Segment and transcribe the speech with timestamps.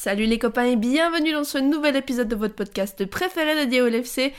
[0.00, 3.88] Salut les copains et bienvenue dans ce nouvel épisode de votre podcast préféré dédié au
[3.88, 4.32] LFC.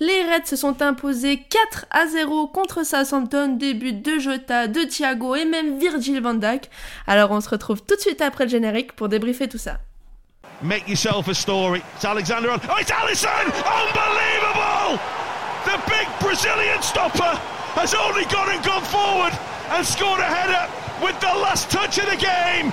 [0.00, 5.34] Les Reds se sont imposés 4 à 0 contre Southampton, début de Jota, de Thiago
[5.34, 6.70] et même Virgil van Dijk.
[7.06, 9.80] Alors on se retrouve tout de suite après le générique pour débriefer tout ça.
[10.62, 11.82] Make yourself a story.
[11.96, 12.48] It's Alexander.
[12.70, 13.28] Oh, it's Allison!
[13.28, 14.98] Unbelievable!
[15.66, 17.38] The big Brazilian stopper
[17.74, 19.34] has only gone and gone forward
[19.76, 20.66] and scored a header
[21.04, 22.72] with the last touch of the game.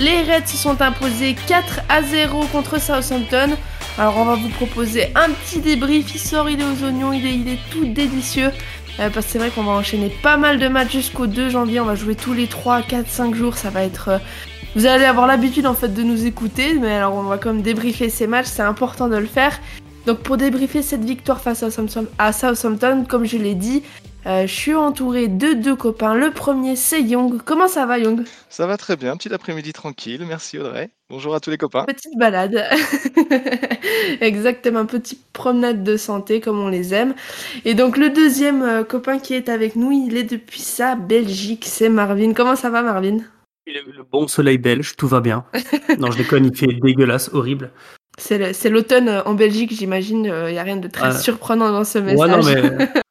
[0.00, 3.50] Les Reds se sont imposés 4 à 0 contre Southampton.
[3.98, 7.46] Alors on va vous proposer un petit débrief, il sort, il est aux oignons, il
[7.46, 8.50] est, tout délicieux.
[8.98, 11.80] Euh, parce que c'est vrai qu'on va enchaîner pas mal de matchs jusqu'au 2 janvier,
[11.80, 14.08] on va jouer tous les 3, 4, 5 jours, ça va être...
[14.08, 14.18] euh,
[14.74, 17.60] Vous allez avoir l'habitude en fait de nous écouter, mais alors on va quand même
[17.62, 19.60] débriefer ces matchs, c'est important de le faire.
[20.06, 23.82] Donc pour débriefer cette victoire face à Southampton comme je l'ai dit,
[24.26, 26.14] euh, je suis entouré de deux copains.
[26.14, 27.40] Le premier c'est Young.
[27.42, 28.24] Comment ça va Young?
[28.50, 30.90] Ça va très bien, petit après-midi tranquille, merci Audrey.
[31.08, 31.84] Bonjour à tous les copains.
[31.86, 32.62] Petite balade.
[34.20, 37.14] Exactement, petite promenade de santé comme on les aime.
[37.64, 41.64] Et donc le deuxième euh, copain qui est avec nous, il est depuis sa Belgique,
[41.66, 42.34] c'est Marvin.
[42.34, 43.18] Comment ça va Marvin?
[43.66, 45.44] Le, le bon soleil belge, tout va bien.
[45.98, 47.70] non, je déconne, il fait dégueulasse, horrible.
[48.18, 50.26] C'est l'automne euh, en Belgique, j'imagine.
[50.26, 52.18] Il n'y a rien de très surprenant dans ce message.
[52.18, 52.88] Ouais, non, mais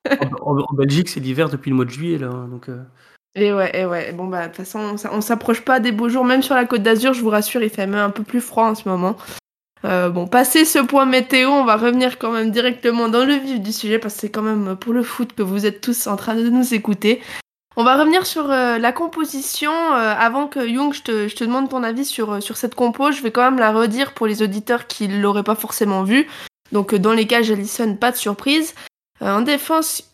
[0.68, 2.28] en, Belgique, c'est l'hiver depuis le mois de juillet, là.
[2.28, 2.82] hein, Donc, euh,
[3.36, 4.12] Et ouais, et ouais.
[4.14, 6.26] Bon, bah, de toute façon, on s'a- on s'approche pas des beaux jours.
[6.26, 8.66] Même sur la côte d'Azur, je vous rassure, il fait même un peu plus froid
[8.66, 9.16] en ce moment.
[9.86, 13.62] Euh, bon, passé ce point météo, on va revenir quand même directement dans le vif
[13.62, 16.18] du sujet parce que c'est quand même pour le foot que vous êtes tous en
[16.18, 17.22] train de nous écouter.
[17.78, 19.72] On va revenir sur euh, la composition.
[19.94, 23.44] avant que Young, je te, demande ton avis sur, sur cette compo, je vais quand
[23.44, 26.28] même la redire pour les auditeurs qui l'auraient pas forcément vue.
[26.74, 28.76] Donc, dans les cas Alisson, pas de surprise.
[29.22, 30.09] En défense,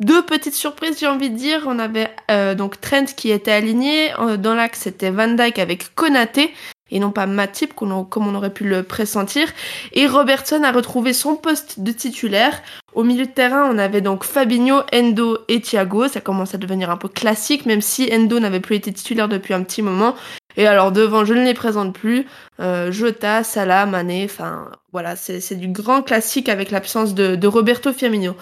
[0.00, 1.64] deux petites surprises, j'ai envie de dire.
[1.66, 4.12] On avait euh, donc Trent qui était aligné.
[4.18, 6.52] Euh, Dans l'axe, c'était Van Dyke avec Konaté
[6.92, 9.46] et non pas Matip comme on- aurait pu le pressentir.
[9.92, 12.60] Et Robertson a retrouvé son poste de titulaire.
[12.94, 16.08] Au milieu de terrain, on avait donc Fabinho, Endo et Thiago.
[16.08, 19.54] Ça commence à devenir un peu classique, même si Endo n'avait plus été titulaire depuis
[19.54, 20.16] un petit moment.
[20.56, 22.26] Et alors devant, je ne les présente plus.
[22.58, 27.46] Euh, Jota, Salah, Mané, enfin voilà, c'est c'est du grand classique avec l'absence de, de
[27.46, 28.34] Roberto Firmino.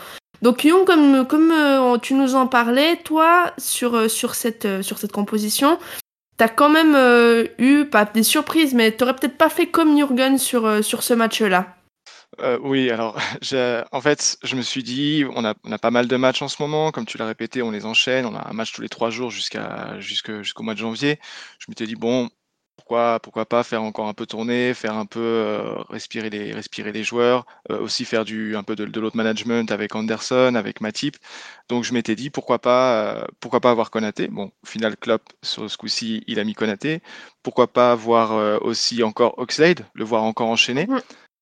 [0.43, 5.79] Donc Young, comme, comme euh, tu nous en parlais, toi, sur, euh, euh, cette composition,
[6.37, 6.97] t'as quand même
[7.59, 11.75] eu, pas des surprises, mais t'aurais peut-être pas fait comme Jurgen sur, ce match-là.
[12.63, 13.17] Oui, alors
[13.93, 16.93] en fait, je me suis dit, on a, pas mal de matchs en ce moment,
[16.93, 19.31] comme tu l'as répété, on les enchaîne, on a un match tous les trois jours
[19.31, 21.19] jusqu'au mois de janvier.
[21.59, 22.31] Je m'étais dit, bon,
[22.79, 26.93] pourquoi, pourquoi pas faire encore un peu tourner, faire un peu euh, respirer les, respirer
[26.93, 30.81] les joueurs, euh, aussi faire du, un peu de, de l'autre management avec Anderson, avec
[30.81, 31.17] Matip.
[31.69, 34.29] Donc je m'étais dit, pourquoi pas, euh, pourquoi pas avoir Konaté.
[34.29, 37.03] Bon, au final, Klopp, sur ce coup-ci, il a mis Konaté.
[37.43, 40.87] Pourquoi pas voir aussi encore Oxlade, le voir encore enchaîner.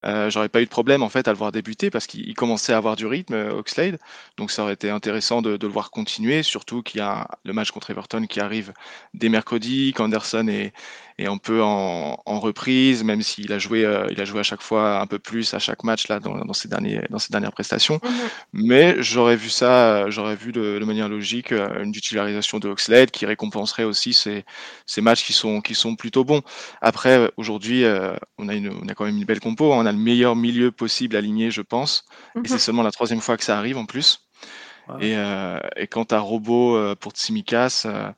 [0.06, 2.34] Euh, j'aurais pas eu de problème en fait à le voir débuter parce qu'il il
[2.34, 3.98] commençait à avoir du rythme, Oxlade.
[4.36, 7.52] Donc ça aurait été intéressant de, de le voir continuer, surtout qu'il y a le
[7.52, 8.72] match contre Everton qui arrive
[9.14, 10.72] dès mercredi, qu'Anderson est,
[11.19, 14.43] est un peu en, en reprise, même s'il a joué, euh, il a joué à
[14.43, 17.31] chaque fois un peu plus à chaque match là dans, dans ses derniers, dans ses
[17.31, 18.00] dernières prestations.
[18.53, 23.10] Mais j'aurais vu ça, j'aurais vu de, de manière logique euh, une titularisation de Oxlade
[23.10, 24.44] qui récompenserait aussi ces,
[24.84, 26.43] ces matchs qui sont, qui sont plutôt bons.
[26.82, 29.72] Après, euh, aujourd'hui, euh, on, a une, on a quand même une belle compo.
[29.72, 29.78] hein.
[29.78, 32.05] On a le meilleur milieu possible aligné, je pense.
[32.44, 34.28] Et c'est seulement la troisième fois que ça arrive en plus.
[35.00, 38.12] Et, euh, et quant à Robot euh, pour Tsimikas, euh,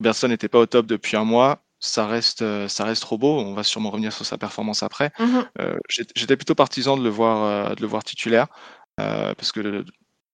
[0.00, 1.62] Robertson n'était pas au top depuis un mois.
[1.80, 3.38] Ça reste, euh, ça reste Robot.
[3.40, 5.12] On va sûrement revenir sur sa performance après.
[5.18, 5.46] Mhm.
[5.60, 8.48] Euh, j'étais plutôt partisan de le voir, euh, de le voir titulaire,
[9.00, 9.84] euh, parce que le-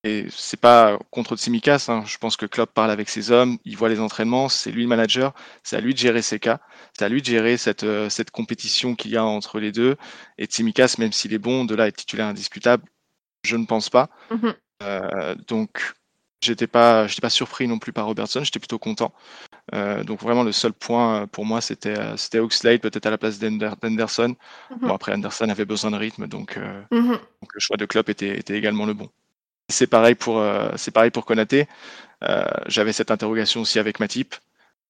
[0.07, 1.87] et c'est pas contre Tsimikas.
[1.89, 4.83] hein, je pense que Klopp parle avec ses hommes, il voit les entraînements, c'est lui
[4.83, 5.33] le manager,
[5.63, 6.61] c'est à lui de gérer ses cas,
[6.99, 9.97] c'est à lui de gérer cette, cette compétition qu'il y a entre les deux.
[10.39, 12.85] Et Tsimikas, même s'il est bon, de là être titulaire indiscutable,
[13.45, 14.11] je ne pense pas.
[14.83, 15.95] Euh, donc
[16.43, 19.15] j'étais pas, j'étais pas surpris non plus par Robertson, j'étais plutôt content.
[19.73, 23.11] Euh, donc vraiment le seul point euh, pour moi c'était euh, c'était Oxlade peut-être à
[23.11, 24.37] la place d'Ander- d'Henderson.
[24.71, 24.89] Mhm.
[24.89, 27.13] Bon après Anderson avait besoin de rythme donc, euh, Mhm.
[27.13, 29.09] donc le choix de Klopp était, était également le bon.
[29.71, 31.67] C'est pareil pour euh, c'est pareil pour Konaté.
[32.67, 34.35] J'avais cette interrogation aussi avec Matip.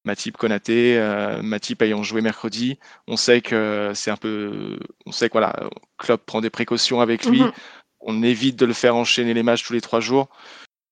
[0.05, 1.01] Matip Konaté,
[1.43, 2.79] Matip ayant joué mercredi,
[3.09, 5.55] on sait que c'est un peu, on sait que voilà,
[5.99, 7.41] Klopp prend des précautions avec lui.
[7.43, 7.53] Mhm.
[8.01, 10.29] On évite de le faire enchaîner les matchs tous les trois jours.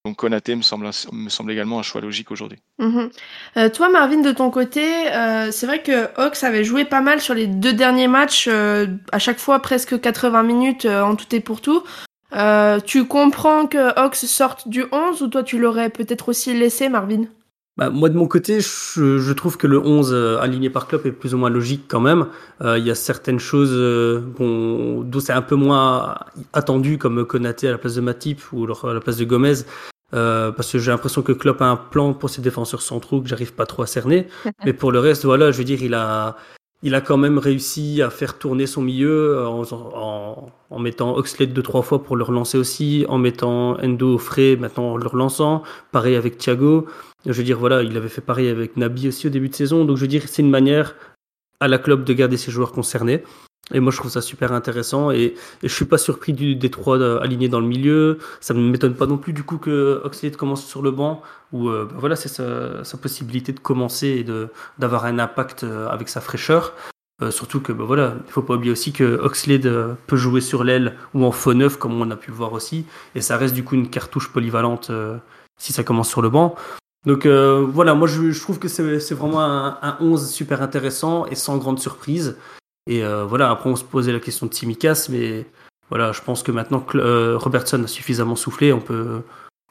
[0.04, 2.58] Donc Konaté me semble, me semble également un choix logique aujourd'hui.
[2.80, 3.10] Mhm.
[3.56, 4.82] Euh, toi, Marvin, de ton côté,
[5.12, 8.88] euh, c'est vrai que Hawks avait joué pas mal sur les deux derniers matchs, euh,
[9.12, 11.84] à chaque fois presque 80 minutes en tout et pour tout.
[12.84, 17.26] tu comprends que Hawks sorte du 11 ou toi tu l'aurais peut-être aussi laissé, Marvin?
[17.76, 21.12] Bah, moi de mon côté, je, je, trouve que le 11 aligné par Klopp est
[21.12, 22.26] plus ou moins logique quand même.
[22.60, 23.72] Il y a certaines choses
[24.36, 26.16] bon, dont c'est un peu moins
[26.52, 29.64] attendu comme Konaté à la place de Matip ou alors à la place de Gomez.
[30.14, 33.28] Euh, parce que j'ai l'impression que Klopp a un plan pour ses défenseurs centraux que
[33.28, 34.28] j'arrive pas trop à cerner.
[34.64, 36.36] Mais pour le reste, voilà, je veux dire, il a,
[36.82, 41.52] il a quand même réussi à faire tourner son milieu en, en, en mettant Oxlade
[41.52, 45.06] deux trois fois pour le relancer aussi, en mettant Endo au frais maintenant en le
[45.06, 45.62] relançant.
[45.92, 46.86] Pareil avec Thiago.
[47.24, 49.84] Je veux dire, voilà, il avait fait pareil avec Nabi aussi au début de saison.
[49.84, 50.94] Donc je veux dire, c'est une manière
[51.60, 53.22] à la club de garder ses joueurs concernés.
[53.72, 56.70] Et moi, je trouve ça super intéressant et, et je suis pas surpris du, des
[56.70, 58.18] trois euh, alignés dans le milieu.
[58.40, 61.22] Ça ne m'étonne pas non plus du coup que Oxlade commence sur le banc.
[61.52, 64.26] Ou euh, ben voilà, c'est sa, possibilité de commencer et
[64.78, 66.74] d'avoir un impact euh, avec sa fraîcheur.
[67.22, 70.64] Euh, surtout que ben voilà, il faut pas oublier aussi que Oxlade peut jouer sur
[70.64, 72.86] l'aile ou en faux neuf comme on a pu le voir aussi.
[73.14, 74.90] Et ça reste du coup une cartouche polyvalente
[75.58, 76.56] si ça commence sur le banc.
[77.06, 81.34] Donc voilà, moi je, je trouve que c'est vraiment un, un 11 super intéressant et
[81.34, 82.36] sans grande surprise.
[82.86, 85.46] Et euh, voilà, après on se posait la question de Timikas, mais
[85.88, 89.22] voilà, je pense que maintenant que euh, Robertson a suffisamment soufflé, on peut,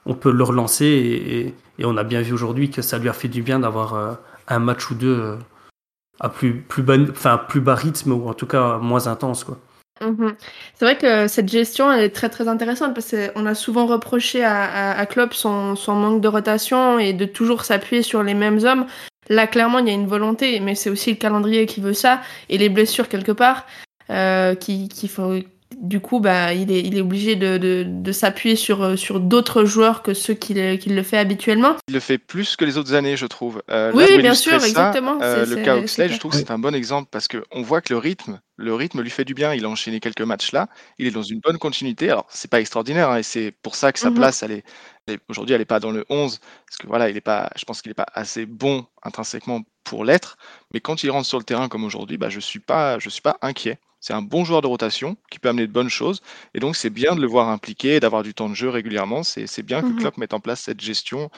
[0.05, 3.27] on peut le relancer et, on a bien vu aujourd'hui que ça lui a fait
[3.27, 4.13] du bien d'avoir euh,
[4.47, 5.35] un match ou deux
[6.19, 9.43] à plus, plus, bas, plus bas rythme ou en tout cas moins intense.
[9.43, 9.57] Quoi.
[10.01, 10.35] Mhm.
[10.73, 14.97] C'est vrai que cette gestion est très très intéressante parce qu'on a souvent reproché à,
[14.97, 18.87] à, Klopp son, son, manque de rotation et de toujours s'appuyer sur les mêmes hommes.
[19.29, 22.21] Là, clairement, il y a une volonté, mais c'est aussi le calendrier qui veut ça,
[22.49, 23.65] et les blessures quelque part,
[24.09, 25.41] euh, qui, qui font
[25.81, 29.19] du coup, bah, il est, il est obligé de, de, de s'appuyer sur, euh, sur
[29.19, 31.75] d'autres joueurs que ceux qui le, qui le fait habituellement.
[31.87, 33.63] Il le fait plus que les autres années, je trouve.
[33.71, 35.19] Euh, oui, bien sûr, ça, exactement.
[35.23, 37.91] Euh, le cas Oxley, je trouve que c'est un bon exemple parce qu'on voit que
[37.93, 39.55] le rythme, le rythme lui fait du bien.
[39.55, 40.67] Il a enchaîné quelques matchs là.
[40.99, 42.11] Il est dans une bonne continuité.
[42.11, 44.17] Alors, c'est pas extraordinaire hein, et c'est pour ça que sa mm -hmm.
[44.17, 44.63] place, elle est,
[45.29, 47.81] aujourd'hui, elle n'est pas dans le 11 parce que voilà, il est pas, je pense
[47.81, 50.37] qu'il n'est pas assez bon intrinsèquement pour l'être.
[50.73, 53.23] Mais quand il rentre sur le terrain comme aujourd'hui, bah, je suis pas, je suis
[53.23, 53.79] pas inquiet.
[54.01, 56.21] C'est un bon joueur de rotation qui peut amener de bonnes choses.
[56.55, 59.21] Et donc, c'est bien de le voir impliqué, d'avoir du temps de jeu régulièrement.
[59.23, 61.29] C'est bien que mmh Klopp mette en place cette gestion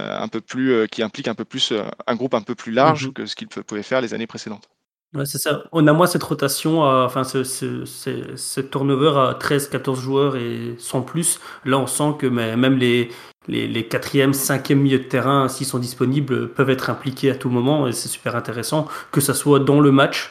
[0.00, 2.54] euh, un peu plus, euh, qui implique un peu plus euh, un groupe un peu
[2.54, 4.68] plus large mmh que ce qu'il pouvait faire les années précédentes.
[5.12, 5.64] Ouais, c'est ça.
[5.72, 10.76] On a moins cette rotation, enfin, ce, ce, ce, ce, turnover à 13-14 joueurs et
[10.78, 11.40] sans plus.
[11.64, 13.08] Là, on sent que même les,
[13.48, 17.48] les, les quatrièmes, cinquièmes milieux de terrain, s'ils sont disponibles, peuvent être impliqués à tout
[17.48, 20.30] moment et c'est super intéressant, que ça soit dans le match,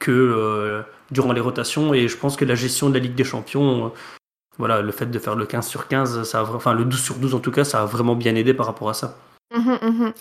[0.00, 0.82] que euh,
[1.12, 1.94] durant les rotations.
[1.94, 3.88] Et je pense que la gestion de la Ligue des Champions, euh,
[4.58, 7.14] voilà, le fait de faire le 15 sur 15, ça a, enfin le 12 sur
[7.16, 9.16] 12 en tout cas, ça a vraiment bien aidé par rapport à ça.
[9.54, 10.12] Mmh, mmh.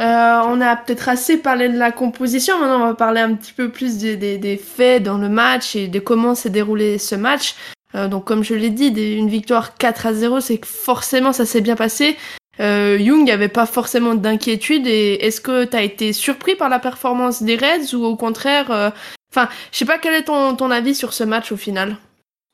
[0.00, 3.52] Euh, on a peut-être assez parlé de la composition, maintenant on va parler un petit
[3.52, 7.14] peu plus des, des, des faits dans le match et de comment s'est déroulé ce
[7.14, 7.56] match.
[7.94, 11.44] Euh, donc comme je l'ai dit, une victoire 4 à 0, c'est que forcément ça
[11.44, 12.16] s'est bien passé.
[12.60, 16.78] Euh, Young avait pas forcément d'inquiétude et est-ce que tu as été surpris par la
[16.78, 18.90] performance des Reds ou au contraire euh,
[19.32, 21.96] Enfin, je sais pas quel est ton, ton avis sur ce match au final.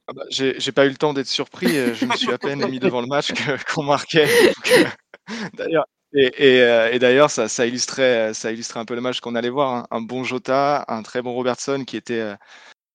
[0.09, 1.76] Ah bah, J'ai pas eu le temps d'être surpris.
[1.76, 3.33] Euh, je me suis à peine mis devant le match
[3.75, 4.28] qu'on qu marquait.
[5.54, 9.21] D'ailleurs, et, et, euh, et d'ailleurs, ça, ça, illustrait, ça illustrait un peu le match
[9.21, 9.75] qu'on allait voir.
[9.75, 9.87] Hein.
[9.90, 12.37] Un bon Jota, un très bon Robertson qui était euh,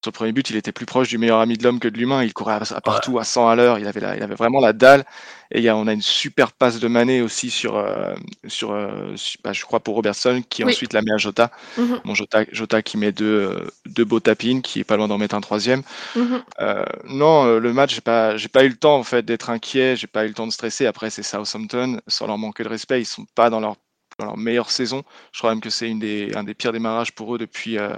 [0.03, 1.96] sur le premier but, il était plus proche du meilleur ami de l'homme que de
[1.96, 2.24] l'humain.
[2.24, 3.77] Il courait à, partout à 100 à l'heure.
[3.77, 5.05] Il avait, la, il avait vraiment la dalle.
[5.51, 8.15] Et il y a, on a une super passe de Mané aussi sur, euh,
[8.48, 10.72] sur, euh, bah, je crois pour Robertson, qui oui.
[10.72, 11.51] ensuite la met à Jota.
[11.77, 12.01] Mm -hmm.
[12.03, 15.36] Bon, Jota, Jota qui met deux, deux beaux tapines, qui est pas loin d'en mettre
[15.36, 15.84] un troisième.
[16.15, 16.41] Mm -hmm.
[16.62, 19.50] euh, non, euh, le match, j'ai pas, j'ai pas eu le temps en fait d'être
[19.51, 19.96] inquiet.
[19.98, 20.88] J'ai pas eu le temps de stresser.
[20.88, 23.75] Après, c'est Southampton, sans leur manquer de respect, ils sont pas dans leur
[24.20, 25.03] dans leur meilleure saison.
[25.34, 27.96] Je crois même que c'est une des, un des pires démarrages pour eux depuis, euh,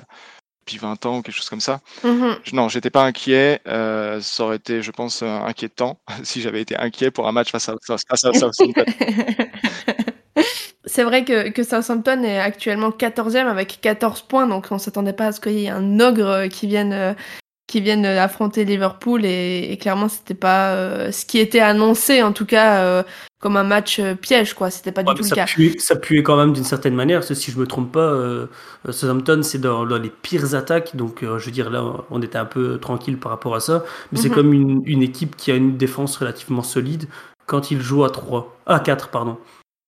[0.64, 1.82] depuis 20 ans ou quelque chose comme ça.
[2.04, 2.32] Mmh.
[2.54, 3.60] Non, j'étais pas inquiet.
[3.68, 7.52] Euh, ça aurait été, je pense, euh, inquiétant si j'avais été inquiet pour un match
[7.52, 8.86] face à, face à Southampton.
[10.86, 15.28] C'est vrai que, que Southampton est actuellement 14e avec 14 points, donc on s'attendait pas
[15.28, 17.14] à ce qu'il y ait un ogre qui vienne euh,
[17.68, 22.34] qui viennent affronter Liverpool et, et clairement c'était pas euh, ce qui était annoncé en
[22.34, 23.04] tout cas euh,
[23.44, 25.76] comme un match euh, piège quoi c'était pas ouais, du tout ça le cas puait,
[25.78, 28.48] ça puait quand même d'une certaine manière si je me trompe pas euh,
[28.90, 32.38] Southampton c'est dans, dans, les pires attaques donc euh, je veux dire là on était
[32.38, 34.24] un peu tranquille par rapport à ça mais mm -hmm.
[34.24, 37.04] c'est comme une, une, équipe qui a une défense relativement solide
[37.46, 39.38] quand il joue à 3 à 4 pardon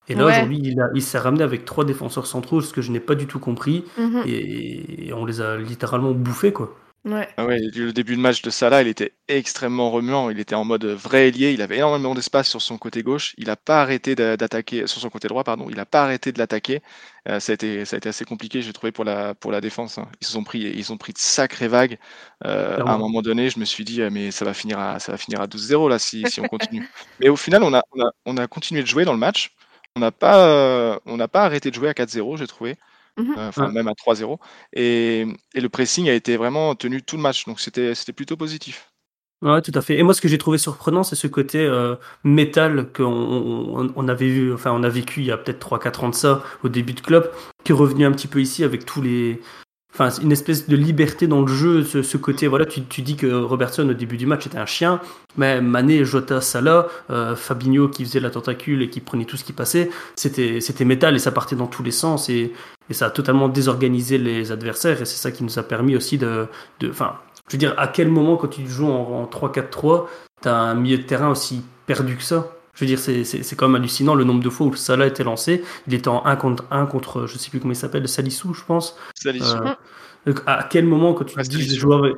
[0.09, 3.03] Et là, aujourd'hui, il, il s'est ramené avec trois défenseurs centraux, ce que je n'ai
[3.09, 3.77] pas du tout compris.
[3.97, 4.21] Mhm.
[4.27, 6.67] Et on les a littéralement bouffés, quoi.
[7.05, 7.29] Ouais.
[7.37, 10.29] Ah ouais, le début de match de Salah, il était extrêmement remuant.
[10.29, 11.51] Il était en mode vrai ailier.
[11.51, 13.33] Il avait énormément d'espace sur son côté gauche.
[13.37, 15.65] Il n'a pas arrêté d'a- d'attaquer sur son côté droit, pardon.
[15.69, 16.81] Il n'a pas arrêté de l'attaquer.
[17.27, 19.59] Euh, ça a été, ça a été assez compliqué, j'ai trouvé pour la pour la
[19.59, 19.97] défense.
[19.97, 20.07] hein.
[20.21, 21.97] Ils se sont pris, ils ont pris de sacrées vagues.
[22.45, 24.99] Euh, à un moment donné, je me suis dit, ah, mais ça va finir à
[24.99, 26.85] ça va finir à 12-0 là si si on continue.
[27.19, 29.53] Mais au final, on a on a on a continué de jouer dans le match.
[29.97, 32.77] On n'a pas euh, on n'a pas arrêté de jouer à 4-0, j'ai trouvé.
[33.35, 33.71] Enfin, Ouais.
[33.71, 34.39] même à 3-0.
[34.73, 37.45] Et, et le pressing a été vraiment tenu tout le match.
[37.45, 38.91] Donc c'était c'était plutôt positif.
[39.41, 39.97] Ouais, tout à fait.
[39.99, 44.07] Et moi, ce que j'ai trouvé surprenant, c'est ce côté euh, métal qu'on on, on
[44.07, 46.69] avait vu, enfin, on a vécu il y a peut-être 3-4 ans de ça, au
[46.69, 47.29] début de club,
[47.63, 49.41] qui est revenu un petit peu ici avec tous les.
[49.97, 52.47] Enfin, une espèce de liberté dans le jeu, ce, ce côté.
[52.47, 54.99] Voilà, tu, dis que Robertson, au début du match, était un chien,
[55.37, 59.45] mais Mané, Jota, Salah, euh, Fabinho qui faisait la tentacule et qui prenait tout ce
[59.45, 62.51] qui passait, c'était c'était métal et ça partait dans tous les sens et,
[62.91, 66.47] ça a totalement désorganisé les adversaires et c'est ça qui nous a permis aussi de.
[66.81, 67.15] de enfin,
[67.47, 70.07] je veux dire, à quel moment, quand tu joues en, en 3-4-3,
[70.41, 72.54] t'as un milieu de terrain aussi perdu que ça?
[72.75, 75.63] Je veux dire, c'est- quand même hallucinant le nombre de fois où Salah était lancé.
[75.87, 78.63] Il était en 1 contre 1 contre, je sais plus comment il s'appelle, Salissou, je
[78.65, 78.97] pense.
[79.15, 79.55] Salissou.
[80.27, 82.13] Euh, à quel moment, quand tu te dis, jouer avec.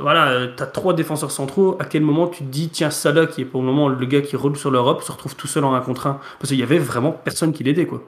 [0.00, 1.76] Voilà, t'as trois défenseurs centraux.
[1.80, 4.22] À quel moment tu te dis, tiens, Salah, qui est pour le moment le gars
[4.22, 6.62] qui roule sur l'Europe, se retrouve tout seul en 1 contre 1 Parce qu'il y
[6.62, 8.02] avait vraiment personne qui l'aidait, quoi.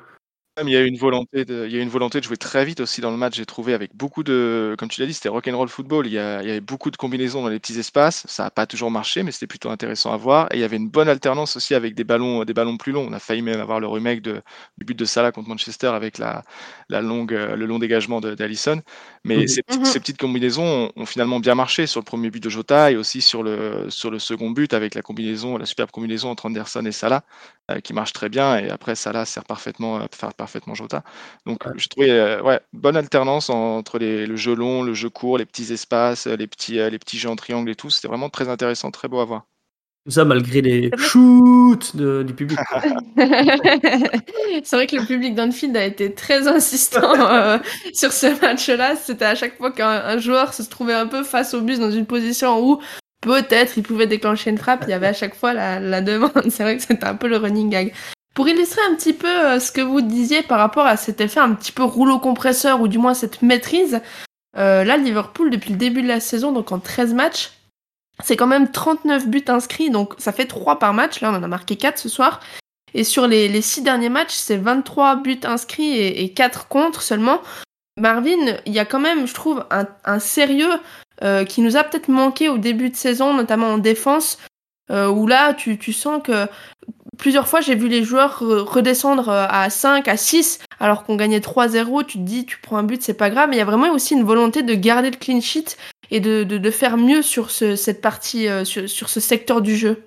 [0.63, 2.65] Il y a eu une volonté de, il y a une volonté de jouer très
[2.65, 3.35] vite aussi dans le match.
[3.35, 6.07] J'ai trouvé avec beaucoup de, comme tu l'as dit, c'était rock'n'roll football.
[6.07, 8.25] Il y, a- il y avait beaucoup de combinaisons dans les petits espaces.
[8.29, 10.47] Ça n'a pas toujours marché, mais c'était plutôt intéressant à voir.
[10.53, 13.05] Et il y avait une bonne alternance aussi avec des ballons, des ballons plus longs.
[13.09, 14.43] On a failli même avoir le remake de,
[14.79, 16.45] du but de Salah contre Manchester avec la,
[16.89, 18.81] la longue, euh, le long dégagement d'Alisson.
[19.25, 19.47] Mais Mhm.
[19.49, 19.87] ces, petites- Mhm.
[19.87, 20.63] ces petites combinaisons
[20.97, 23.87] ont, ont finalement bien marché sur le premier but de Jota et aussi sur le,
[23.91, 27.25] sur le second but avec la combinaison, la superbe combinaison entre Anderson et Salah
[27.83, 28.59] qui marche très bien.
[28.59, 31.03] Et après, Salah sert parfaitement, euh, faire parfaitement Jota.
[31.47, 31.73] Donc, Ouais.
[31.77, 35.47] j'ai trouvé euh, ouais, bonne alternance entre les, le jeu long, le jeu court, les
[35.47, 37.91] petits espaces, euh, les petits, euh, les petits jeux en triangle et tout.
[37.91, 39.45] C'était vraiment très intéressant, très beau à voir.
[40.07, 42.59] Tout ça malgré les shoots de- du public.
[43.17, 47.59] c'est vrai que le public d'Anfield a été très insistant euh,
[47.95, 48.97] sur ce match-là.
[48.97, 51.91] C'était à chaque fois qu'un un joueur se trouvait un peu face au bus dans
[51.91, 52.81] une position où
[53.25, 54.85] peut-être il pouvait déclencher une frappe.
[54.87, 56.45] Il y avait à chaque fois la, demande.
[56.51, 57.93] C'est vrai que c'était un peu le running gag.
[58.35, 61.41] Pour illustrer un petit peu euh, ce que vous disiez par rapport à cet effet
[61.41, 64.01] un petit peu rouleau compresseur ou du moins cette maîtrise,
[64.57, 67.53] euh, là Liverpool depuis le début de la saison, donc en 13 matchs,
[68.23, 71.21] c'est quand même 39 buts inscrits, donc ça fait 3 par match.
[71.21, 72.41] Là on en a marqué 4 ce soir.
[72.93, 77.03] Et sur les, les 6 derniers matchs, c'est 23 buts inscrits et, et 4 contre
[77.03, 77.41] seulement.
[77.97, 80.73] Marvin, il y a quand même, je trouve, un sérieux
[81.23, 84.39] euh, qui nous a peut-être manqué au début de saison, notamment en défense,
[84.91, 86.47] euh, où là, tu, tu sens que
[87.17, 91.17] plusieurs fois, j'ai vu les joueurs re- redescendre euh, à 5, à 6, alors qu'on
[91.17, 92.05] gagnait 3-0.
[92.05, 93.49] Tu te dis, tu prends un but, c'est pas grave.
[93.49, 95.77] Mais il y a vraiment aussi une volonté de garder le clean sheet
[96.11, 99.63] et de, de, de faire mieux sur ce, cette partie, euh, sur, sur ce secteur
[99.63, 100.03] du jeu.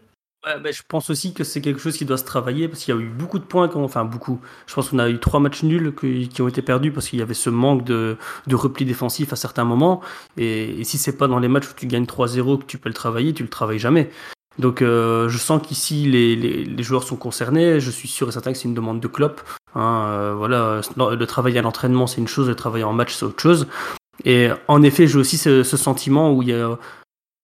[0.63, 2.97] Ben, je pense aussi que c'est quelque chose qui doit se travailler parce qu'il y
[2.97, 4.39] a eu beaucoup de points, enfin beaucoup.
[4.65, 7.21] Je pense qu'on a eu trois matchs nuls qui, ont été perdus parce qu'il y
[7.21, 8.17] avait ce manque de,
[8.51, 10.01] repli défensif à certains moments.
[10.37, 12.89] Et, et si c'est pas dans les matchs où tu gagnes 3-0 que tu peux
[12.89, 14.09] le travailler, tu le travailles jamais.
[14.59, 17.79] Donc euh, je sens qu'ici les, joueurs sont concernés.
[17.79, 19.41] Je suis sûr et certain que c'est une demande de Klopp.
[19.75, 23.25] Hein, euh, voilà, le travail à l'entraînement c'est une chose, le travail en match c'est
[23.25, 23.67] autre chose.
[24.25, 26.79] Et en effet, j'ai aussi ce sentiment où il y a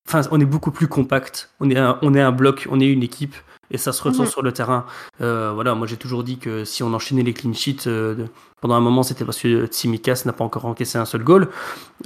[0.07, 1.49] Enfin, on est beaucoup plus compact.
[1.59, 3.35] On est un, on est un bloc, on est une équipe,
[3.71, 4.29] et ça se ressent Mhm.
[4.29, 4.85] sur le terrain.
[5.21, 8.25] Euh, voilà, moi j'ai toujours dit que si on enchaînait les clean sheets, euh,
[8.61, 11.47] pendant un moment c'était parce que Tsimikas n'a pas encore encaissé un seul goal.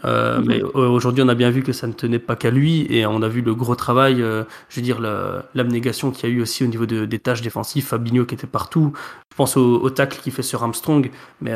[0.05, 0.45] Euh, Mhm.
[0.47, 3.05] Mais euh, aujourd'hui on a bien vu que ça ne tenait pas qu'à lui, et
[3.07, 6.35] on a vu le gros travail, euh, je veux dire la- l'abnégation qu'il y a
[6.35, 7.85] eu aussi au niveau de- des tâches défensives.
[7.85, 8.93] Fabinho qui était partout.
[9.31, 11.09] Je pense au, au tacle qu'il fait sur Armstrong,
[11.41, 11.51] mais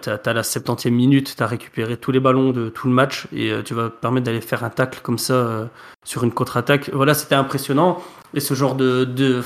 [0.00, 3.50] t'as, t'as la 70e minute, t'as récupéré tous les ballons de tout le match et
[3.50, 5.66] euh, tu vas permettre d'aller faire un tacle comme ça euh,
[6.04, 6.90] sur une contre-attaque.
[6.92, 8.02] Voilà, c'était impressionnant.
[8.34, 9.04] Et ce genre de.
[9.04, 9.40] de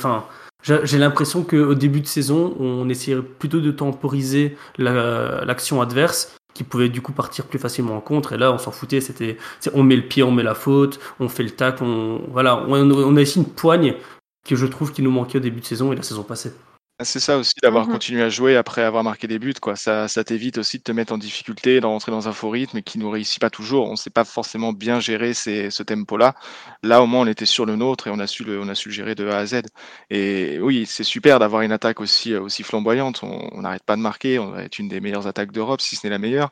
[0.63, 6.63] j'ai, l'impression qu'au début de saison, on essayait plutôt de temporiser la- l'action adverse qui
[6.63, 8.33] pouvait du coup partir plus facilement en contre.
[8.33, 8.99] Et là, on s'en foutait.
[9.01, 9.37] C'était,
[9.73, 11.83] on met le pied, on met la faute, on fait le tacle.
[11.83, 13.95] On, voilà, on, on a ici une poigne
[14.45, 16.51] que je trouve qui nous manquait au début de saison et la saison passée.
[17.01, 17.93] Ah, C'est ça aussi d'avoir Mhm.
[17.93, 19.53] continué à jouer après avoir marqué des buts.
[19.61, 19.77] Quoi.
[19.77, 22.81] Ça, ça t'évite aussi de te mettre en difficulté, de rentrer dans un faux rythme
[22.81, 23.87] qui nous réussit pas toujours.
[23.87, 26.35] On ne sait pas forcément bien gérer ces, ce tempo-là.
[26.83, 28.75] Là, au moins, on était sur le nôtre et on a su le, on a
[28.75, 29.61] su le gérer de A à Z.
[30.09, 33.23] Et oui, c'est super d'avoir une attaque aussi, euh, aussi flamboyante.
[33.23, 34.37] On n'arrête pas de marquer.
[34.37, 36.51] On va être une des meilleures attaques d'Europe, si ce n'est la meilleure.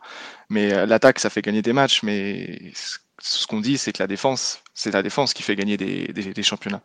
[0.49, 2.03] Mais euh, l'attaque, ça fait gagner des matchs.
[2.03, 2.99] Mais ce-
[3.47, 6.43] qu'on dit, c'est que la défense, c'est la défense qui fait gagner des, des, des
[6.43, 6.83] championnats.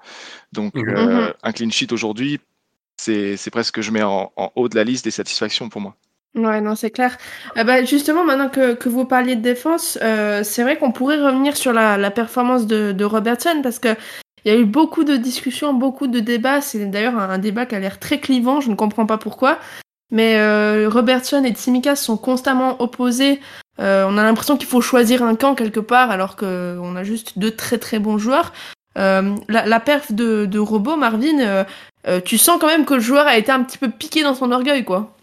[0.52, 0.88] Donc, Mhm.
[0.88, 1.32] euh, Mhm.
[1.42, 2.40] un clean sheet aujourd'hui,
[3.02, 5.96] c'est presque que je mets en, haut de la liste des satisfactions pour moi.
[6.34, 7.18] Ouais, non, c'est clair.
[7.58, 11.56] Euh, bah, justement, maintenant que, vous parliez de défense, euh, c'est vrai qu'on pourrait revenir
[11.56, 13.94] sur la, performance de, de, Robertson parce que
[14.44, 16.60] il y a eu beaucoup de discussions, beaucoup de débats.
[16.60, 18.60] C'est d'ailleurs un, débat qui a l'air très clivant.
[18.60, 19.58] Je ne comprends pas pourquoi.
[20.10, 23.40] Mais euh, Robertson et Tsimikas sont constamment opposés.
[23.80, 27.38] Euh, on a l'impression qu'il faut choisir un camp quelque part, alors qu'on a juste
[27.38, 28.52] deux très très bons joueurs.
[28.98, 31.64] Euh, la, la, perf de, de Robot, Marvin, euh,
[32.06, 34.34] euh, tu sens quand même que le joueur a été un petit peu piqué dans
[34.34, 35.14] son orgueil, quoi.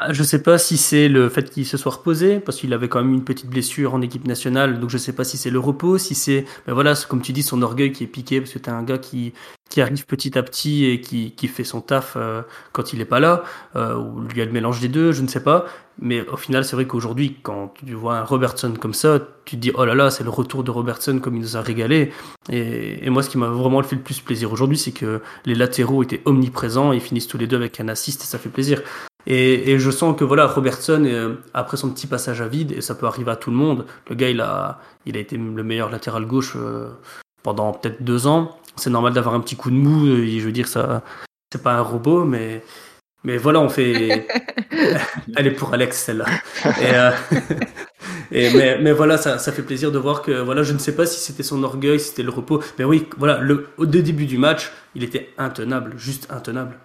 [0.00, 2.88] Ah, je sais pas si c'est le fait qu'il se soit reposé, parce qu'il avait
[2.88, 5.58] quand même une petite blessure en équipe nationale, donc je sais pas si c'est le
[5.58, 8.60] repos, si c'est, ben voilà, comme tu dis, son orgueil qui est piqué, parce que
[8.60, 9.32] t'es un gars qui,
[9.68, 13.04] qui arrive petit à petit et qui, qui fait son taf euh, quand il est
[13.06, 13.42] pas là,
[13.74, 15.66] euh, ou il y a le mélange des deux, je ne sais pas.
[16.00, 19.60] Mais au final, c'est vrai qu'aujourd'hui, quand tu vois un Robertson comme ça, tu te
[19.60, 22.12] dis, oh là là, c'est le retour de Robertson comme il nous a régalé.
[22.50, 25.56] Et, et moi, ce qui m'a vraiment fait le plus plaisir aujourd'hui, c'est que les
[25.56, 28.80] latéraux étaient omniprésents, ils finissent tous les deux avec un assist et ça fait plaisir.
[29.30, 32.80] Et, et, je sens que voilà, Robertson, euh, après son petit passage à vide, et
[32.80, 35.62] ça peut arriver à tout le monde, le gars, il a, il a été le
[35.62, 36.88] meilleur latéral gauche euh,
[37.42, 38.56] pendant peut-être deux ans.
[38.76, 41.02] C'est normal d'avoir un petit coup de mou, et je veux dire, ça,
[41.52, 42.64] c'est pas un robot, mais,
[43.22, 44.26] mais voilà, on fait.
[45.36, 46.24] Elle est pour Alex, celle-là.
[46.64, 47.10] Et, euh...
[48.32, 50.94] et mais, mais, voilà, ça, ça, fait plaisir de voir que, voilà, je ne sais
[50.96, 54.24] pas si c'était son orgueil, si c'était le repos, mais oui, voilà, le, au début
[54.24, 56.78] du match, il était intenable, juste intenable.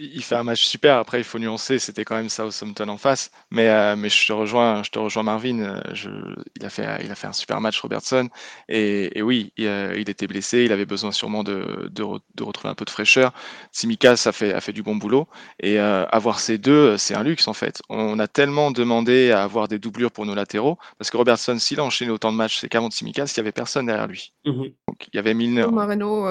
[0.00, 0.96] Il fait un match super.
[0.96, 1.78] Après, il faut nuancer.
[1.78, 3.30] C'était quand même Southampton en face.
[3.50, 5.60] Mais, euh, mais je te rejoins, je te rejoins Marvin.
[5.60, 6.08] Euh, je,
[6.56, 8.30] il a fait, il a fait un super match, Robertson.
[8.70, 10.64] Et, et oui, il, euh, il, était blessé.
[10.64, 12.02] Il avait besoin sûrement de, de,
[12.34, 13.32] de, retrouver un peu de fraîcheur.
[13.72, 15.28] Simicas a fait, a fait du bon boulot.
[15.60, 17.82] Et euh, avoir ces deux, c'est un luxe en fait.
[17.90, 21.78] On a tellement demandé à avoir des doublures pour nos latéraux parce que Robertson, s'il
[21.78, 24.32] a enchaîné autant de matchs, c'est qu'avant Simicas, il y avait personne derrière lui.
[24.46, 24.62] Mmh.
[24.88, 25.66] Donc il y avait Milner.
[25.70, 26.26] Marino,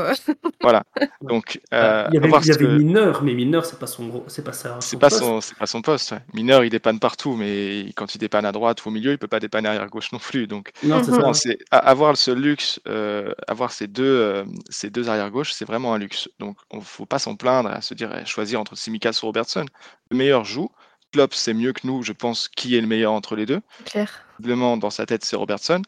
[0.61, 0.83] voilà.
[1.21, 4.53] Donc il y avait, il y avait Milner, mais mineur, c'est pas son c'est pas
[4.53, 4.77] ça.
[4.79, 6.11] C'est pas son, c'est pas son poste.
[6.11, 6.19] Ouais.
[6.33, 9.27] Mineur, il dépanne partout, mais quand il dépanne à droite ou au milieu, il peut
[9.27, 10.47] pas dépanner arrière gauche non plus.
[10.47, 11.01] Donc, non,
[11.33, 15.93] c'est avoir ce luxe, euh, avoir ces deux, euh, ces deux arrière gauche, c'est vraiment
[15.93, 16.29] un luxe.
[16.39, 19.65] Donc, on faut pas s'en plaindre à se dire eh, choisir entre Simicas ou Robertson.
[20.11, 20.69] Le meilleur joue.
[21.11, 23.61] Klopp, c'est mieux que nous, je pense, qui est le meilleur entre les deux.
[23.85, 24.25] Claire.
[24.39, 25.83] dans sa tête, c'est Robertson.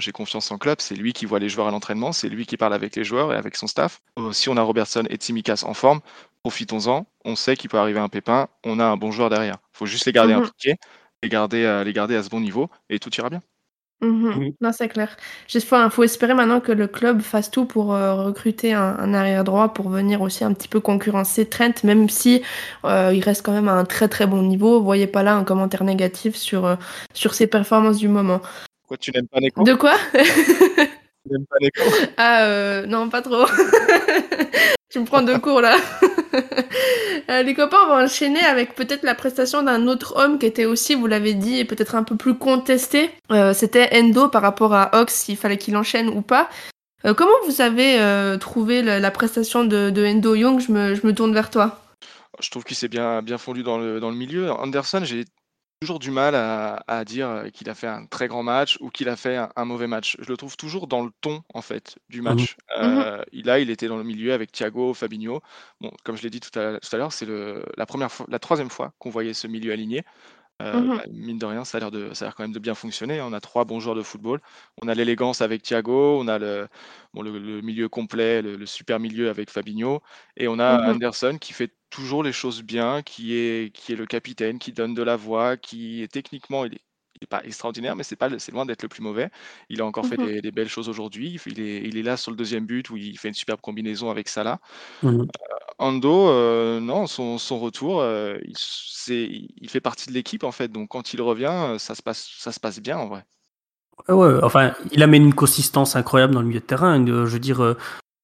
[0.00, 2.56] J'ai confiance en club, c'est lui qui voit les joueurs à l'entraînement, c'est lui qui
[2.56, 4.00] parle avec les joueurs et avec son staff.
[4.18, 6.00] Euh, si on a Robertson et Tsimikas en forme,
[6.42, 7.06] profitons-en.
[7.24, 9.58] On sait qu'il peut arriver un pépin, on a un bon joueur derrière.
[9.74, 10.76] Il faut juste les garder impliqués,
[11.22, 13.40] les garder, euh, les garder à ce bon niveau et tout ira bien.
[14.00, 15.16] Mmh non, c'est clair.
[15.52, 19.74] Il faut, espérer maintenant que le club fasse tout pour euh, recruter un, arrière droit
[19.74, 22.42] pour venir aussi un petit peu concurrencer Trent, même si
[22.84, 24.80] il reste quand même à un très très bon niveau.
[24.80, 26.78] Voyez pas là un commentaire négatif sur,
[27.12, 28.40] sur ses performances du moment.
[28.88, 29.64] Quoi, tu n'aimes pas Neko?
[29.64, 29.94] De quoi?
[30.14, 31.82] Tu n'aimes pas Neko?
[32.16, 33.44] Ah, euh, non, pas trop.
[34.88, 35.76] tu me prends de cours là.
[37.30, 40.94] Euh, les copains vont enchaîner avec peut-être la prestation d'un autre homme qui était aussi,
[40.94, 43.10] vous l'avez dit, peut-être un peu plus contesté.
[43.32, 46.48] Euh, C'était Endo par rapport à Ox, s'il fallait qu'il enchaîne ou pas.
[47.04, 47.98] Euh, comment vous avez
[48.38, 50.58] trouvé la, prestation de, de Endo Young?
[50.58, 51.80] Je me, je me tourne vers toi.
[52.40, 54.50] Je trouve qu'il s'est bien, bien fondu dans le, dans le milieu.
[54.50, 55.26] Anderson, j'ai
[55.80, 59.08] toujours du mal à, à dire qu'il a fait un très grand match ou qu'il
[59.08, 60.16] a fait un, un, mauvais match.
[60.20, 62.56] Je le trouve toujours dans le ton en fait du mmh match.
[62.76, 65.40] Mmh euh, il là, il était dans le milieu avec Thiago, Fabinho.
[65.80, 68.38] Bon, comme je l'ai dit tout à, tout à l'heure, c'est la première fois, la
[68.38, 70.04] troisième fois qu'on voyait ce milieu aligné.
[70.60, 72.52] Euh, mmh bah, mine de rien, ça a l'air de, ça a l'air quand même
[72.52, 73.20] de bien fonctionner.
[73.20, 74.40] On a trois bons joueurs de football.
[74.82, 76.68] On a l'élégance avec Thiago, on a le,
[77.14, 80.02] bon, le, le milieu complet, le, le, super milieu avec Fabinho,
[80.36, 84.06] et on a Anderson qui fait toujours les choses bien, qui est, qui est le
[84.06, 86.80] capitaine, qui donne de la voix, qui est techniquement, il est,
[87.20, 89.30] il est pas extraordinaire, mais c'est pas, c'est loin d'être le plus mauvais.
[89.68, 91.40] Il a encore fait des, des, belles choses aujourd'hui.
[91.46, 94.10] Il est, il est là sur le deuxième but où il fait une superbe combinaison
[94.10, 94.60] avec Salah.
[95.04, 95.24] Euh,
[95.78, 98.38] Ando, euh, non, son, retour, euh,
[99.08, 100.68] il, fait partie de l'équipe en fait.
[100.68, 103.24] Donc quand il revient, ça se passe, ça se passe bien en vrai.
[104.08, 107.04] Ouais, enfin, il amène une consistance incroyable dans le milieu de terrain.
[107.04, 107.76] Je veux dire,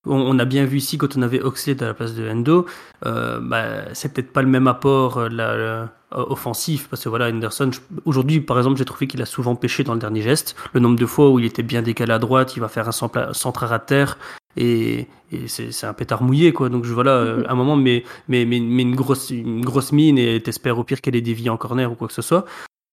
[0.07, 2.67] on, a bien vu ici quand on avait Oxlade à la place de Endo,
[3.07, 7.73] euh, bah, c'est peut-être pas le même apport euh, la, offensif parce que voilà Henderson
[8.05, 10.97] aujourd'hui par exemple j'ai trouvé qu'il a souvent pêché dans le dernier geste le nombre
[10.97, 13.79] de fois où il était bien décalé à droite il va faire un centre à
[13.81, 14.17] terre
[14.57, 17.51] et, et c'est un pétard mouillé quoi donc je voilà mm -hmm.
[17.53, 21.01] un moment mais mais mais, mais une grosse une grosse mine et t'espères au pire
[21.01, 22.45] qu'elle est déviée en corner ou quoi que ce soit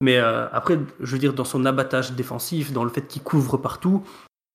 [0.05, 3.57] mais euh, après je veux dire dans son abattage défensif dans le fait qu'il couvre
[3.67, 3.97] partout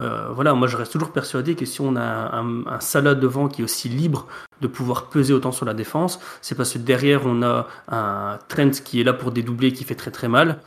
[0.03, 3.49] euh, voilà, moi je reste toujours persuadé que si on a un, un Salah devant
[3.49, 4.27] qui est aussi libre
[4.61, 8.71] de pouvoir peser autant sur la défense, c'est parce que derrière on a un Trent
[8.85, 10.61] qui est là pour dédoubler, qui fait très très mal,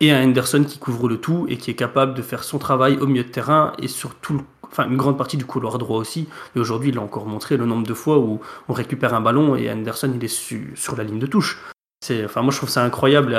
[0.00, 2.98] et un Henderson qui couvre le tout et qui est capable de faire son travail
[2.98, 6.28] au milieu de terrain et sur tout, enfin une grande partie du couloir droit aussi.
[6.54, 9.56] Et aujourd'hui, il a encore montré le nombre de fois où on récupère un ballon
[9.56, 11.58] et Anderson il est sur la ligne de touche.
[12.00, 13.34] C'est, enfin moi je trouve ça incroyable.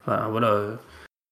[0.00, 0.76] enfin voilà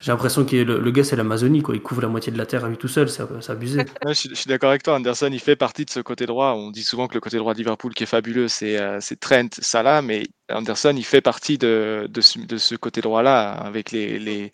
[0.03, 1.77] j'ai l'impression que le, gars, c'est l'Amazonie, quoi.
[1.77, 3.85] Il couvre la moitié de la terre à lui tout seul, c'est abusé.
[4.05, 4.97] je, suis, d'accord avec toi.
[4.97, 6.55] Anderson, il fait partie de ce côté droit.
[6.55, 9.51] On dit souvent que le côté droit de Liverpool qui est fabuleux, c'est euh, Trent,
[9.61, 14.51] Salah, mais Anderson, il fait partie de, ce, côté droit-là, avec la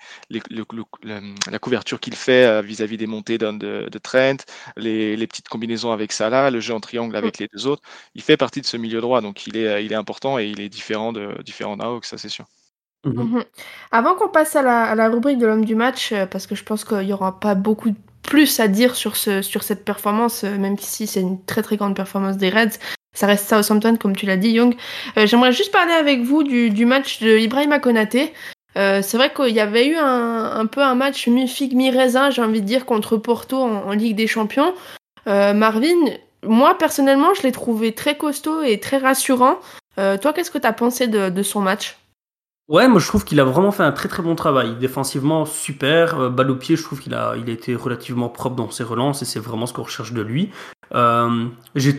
[1.58, 4.44] couverture qu'il fait euh, vis-à-vis des montées de, de, Trent,
[4.76, 7.82] les, petites combinaisons avec Salah, le jeu en triangle avec les deux autres.
[8.14, 10.68] Il fait partie de ce milieu droit, donc il est, est important et il est
[10.68, 12.44] différent de différent ça c'est sûr.
[13.04, 13.44] Mmh mmh
[13.92, 16.84] Avant qu'on passe à la, rubrique de l'homme du match, euh, parce que je pense
[16.84, 20.76] qu'il n'y aura pas beaucoup plus à dire sur, ce, sur cette performance, euh, même
[20.78, 22.78] si c'est une très très grande performance des Reds,
[23.14, 24.74] ça reste Southampton comme tu l'as dit Young.
[25.16, 28.32] Euh, j'aimerais juste parler avec vous du, match de Ibrahima Konaté.
[28.74, 32.66] c'est vrai qu'il y avait eu un, peu un match mi-figue mi-raisin, j'ai envie de
[32.66, 34.74] dire, contre Porto en, Ligue des Champions.
[35.26, 35.98] Marvin,
[36.44, 39.58] moi personnellement, je l'ai trouvé très costaud et très rassurant.
[39.96, 41.96] toi, qu'est-ce que tu as pensé de son match?
[42.68, 44.76] Ouais, moi je trouve qu'il a vraiment fait un très très bon travail.
[44.78, 46.20] Défensivement, super.
[46.20, 49.22] Euh, au pied, je trouve qu'il a, il a été relativement propre dans ses relances
[49.22, 50.50] et c'est vraiment ce qu'on recherche de lui.
[50.94, 51.90] Euh, je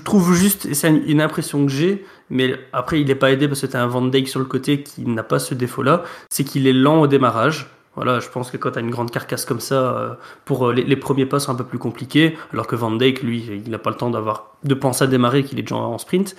[0.00, 3.66] trouve juste, c'est une, impression que j'ai, mais après il n'est pas aidé parce que
[3.66, 6.66] tu as un Van Dijk sur le côté qui n'a pas ce défaut-là, c'est qu'il
[6.66, 7.70] est lent au démarrage.
[7.98, 10.72] Voilà, je pense que quand tu as une grande carcasse comme ça, euh, pour euh,
[10.72, 13.78] les, premiers pas sont un peu plus compliqués, alors que Van Dijk, lui, il n'a
[13.78, 16.36] pas le temps d'avoir de penser à démarrer, qu'il est déjà en sprint.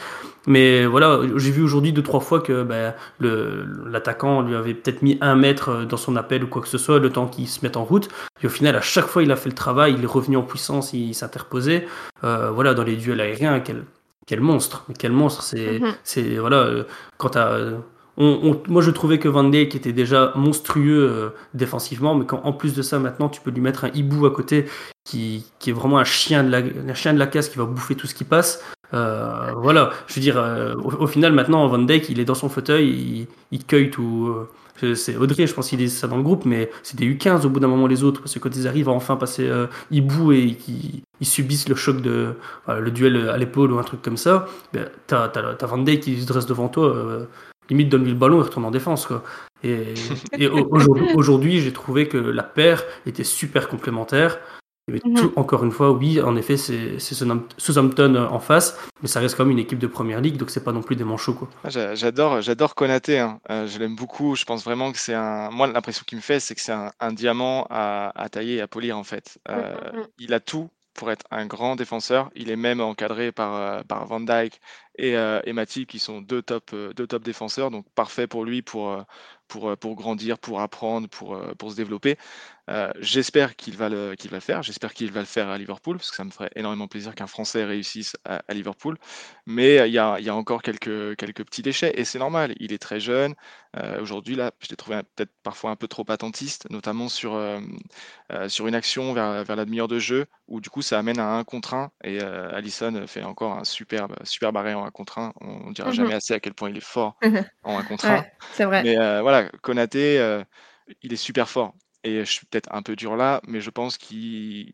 [0.48, 5.18] Mais voilà, j'ai vu aujourd'hui deux trois fois que ben, l'attaquant lui avait peut-être mis
[5.20, 7.60] un mètre euh, dans son appel ou quoi que ce soit, le temps qu'il se
[7.62, 8.08] mette en route.
[8.42, 10.44] Et au final, à chaque fois, il a fait le travail, il est revenu en
[10.44, 11.88] puissance, il, s'interposait.
[12.22, 13.84] voilà, dans les duels aériens, quel,
[14.26, 15.44] quel monstre, quel monstre.
[15.44, 15.94] C'est, mm-hmm.
[16.06, 16.70] c'est voilà,
[17.18, 17.36] quand
[18.20, 18.26] tu
[18.68, 22.74] moi, je trouvais que Van Dijk était déjà monstrueux euh, défensivement, mais quand en plus
[22.74, 24.66] de ça, maintenant, tu peux lui mettre un hibou à côté
[25.06, 27.66] qui, qui est vraiment un chien, de la, un chien de la casse qui va
[27.66, 28.62] bouffer tout ce qui passe.
[28.94, 32.50] Euh, voilà, je veux dire, euh, au, final, maintenant, Van Dijk, il est dans son
[32.50, 34.36] fauteuil, il, il cueille tout.
[34.96, 37.50] c'est Audrey, je pense qu'il dit ça dans le groupe, mais c'est des U15 au
[37.50, 39.50] bout d'un moment les autres, parce que quand ils arrivent à enfin passer
[39.92, 42.34] hibou et qu'ils subissent le choc de
[42.68, 46.22] le duel à l'épaule ou un truc comme ça, ben, t'as as, Van Dijk qui
[46.22, 47.28] se dresse devant toi
[47.70, 49.06] limite donne-lui le ballon et retourne en défense.
[49.06, 49.24] Quoi.
[49.64, 49.94] Et,
[51.16, 54.40] aujourd'hui, j'ai trouvé que la paire était super complémentaire.
[54.90, 55.32] Mais mhm.
[55.36, 59.52] encore une fois, oui, en effet, c'est Southampton en face, mais ça reste quand même
[59.52, 61.34] une équipe de première ligue, donc c'est pas non plus des manchots.
[61.34, 61.48] Quoi.
[61.64, 63.20] Ah, j'adore, j'adore Konaté.
[63.20, 63.40] Hein.
[63.52, 64.36] Euh, je l'aime beaucoup.
[64.36, 65.52] Je pense vraiment que c'est un.
[65.52, 68.98] Moi, l'impression qu'il me fait, c'est que c'est un, diamant à, tailler et à polir
[68.98, 69.38] en fait.
[69.50, 70.06] Euh, mm, mm, mm.
[70.18, 72.30] Il a tout pour être un grand défenseur.
[72.36, 74.60] Il est même encadré par, euh, Van Dyke
[74.98, 75.54] et, euh, et
[75.86, 77.72] qui sont deux top, euh, deux top défenseurs.
[77.72, 79.06] Donc parfait pour lui pour,
[79.96, 82.18] grandir, pour apprendre, pour se développer.
[83.00, 84.62] J'espère qu'il va, le, qu'il va le faire.
[84.62, 87.28] J'espère qu'il va le faire à Liverpool parce que ça me ferait énormément plaisir qu'un
[87.28, 88.98] Français réussisse à, Liverpool.
[89.46, 92.54] Mais il y a, y a, encore quelques, quelques petits déchets et c'est normal.
[92.60, 93.36] Il est très jeune.
[94.00, 97.40] Aujourd'hui, là, je l'ai trouvé peut-être parfois un peu trop attentiste, notamment sur,
[98.48, 101.28] sur une action vers, vers la demi-heure de jeu où du coup ça amène à
[101.36, 105.34] un contre un et Allison fait encore un superbe, superbe arrêt en un contre un.
[105.42, 107.84] On ne dira mmh jamais assez à quel point il est fort mmh en un
[107.84, 108.26] contre un.
[108.54, 108.84] c'est vrai.
[108.84, 110.44] Mais voilà, Konaté,
[111.02, 111.74] il est super fort.
[112.04, 114.74] Et je suis peut-être un peu dur là, mais je pense qu'il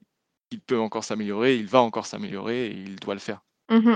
[0.68, 3.42] peut encore s'améliorer, il va encore s'améliorer et il doit le faire.
[3.70, 3.96] Mmh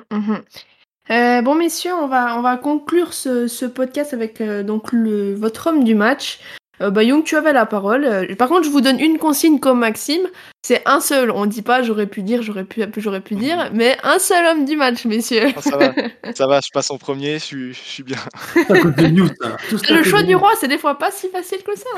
[1.11, 5.65] euh, bon messieurs, on va, on va conclure ce, podcast avec euh, donc le, votre
[5.65, 6.39] homme du match.
[6.81, 8.05] Euh, bah, Young, tu avais la parole.
[8.05, 10.27] Euh, par contre, je vous donne une consigne comme Maxime.
[10.61, 11.31] C'est un seul.
[11.31, 14.65] On dit pas j'aurais pu dire, j'aurais pu, j'aurais pu dire, mais un seul homme
[14.65, 15.47] du match, messieurs.
[15.55, 15.93] Ah, ça va,
[16.35, 16.59] ça va.
[16.61, 17.33] Je passe en premier.
[17.39, 18.17] Je suis, je suis bien.
[18.55, 21.89] le choix du roi, c'est des fois pas si facile que ça.